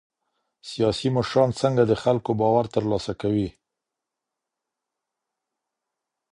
[0.69, 3.49] سياسي مشران څنګه د خلګو باور ترلاسه کوي؟